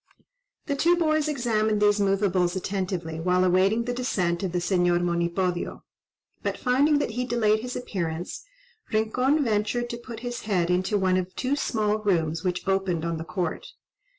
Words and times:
The 0.65 0.75
two 0.75 0.97
boys 0.97 1.27
examined 1.27 1.79
these 1.79 1.99
moveables 1.99 2.55
attentively 2.55 3.19
while 3.19 3.43
awaiting 3.43 3.83
the 3.83 3.93
descent 3.93 4.41
of 4.41 4.51
the 4.51 4.57
Señor 4.57 4.99
Monipodio, 4.99 5.83
but 6.41 6.57
finding 6.57 6.97
that 6.97 7.11
he 7.11 7.23
delayed 7.23 7.59
his 7.59 7.75
appearance, 7.75 8.43
Rincon 8.91 9.43
ventured 9.43 9.91
to 9.91 9.97
put 9.99 10.21
his 10.21 10.41
head 10.49 10.71
into 10.71 10.97
one 10.97 11.17
of 11.17 11.35
two 11.35 11.55
small 11.55 11.99
rooms 11.99 12.43
which 12.43 12.67
opened 12.67 13.05
on 13.05 13.17
the 13.17 13.23
court. 13.23 13.67